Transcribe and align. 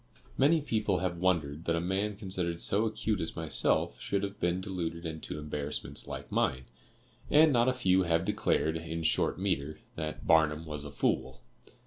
"Many 0.35 0.61
people 0.61 0.97
have 0.97 1.17
wondered 1.19 1.65
that 1.65 1.75
a 1.75 1.79
man 1.79 2.15
considered 2.15 2.59
so 2.59 2.85
acute 2.85 3.21
as 3.21 3.35
myself 3.35 4.01
should 4.01 4.23
have 4.23 4.39
been 4.39 4.59
deluded 4.59 5.05
into 5.05 5.37
embarrassments 5.37 6.07
like 6.07 6.31
mine, 6.31 6.65
and 7.29 7.53
not 7.53 7.69
a 7.69 7.71
few 7.73 8.01
have 8.01 8.25
declared, 8.25 8.77
in 8.77 9.03
short 9.03 9.37
metre, 9.39 9.77
that 9.97 10.25
'Barnum 10.25 10.65
was 10.65 10.85
a 10.85 10.89
fool. 10.91 11.41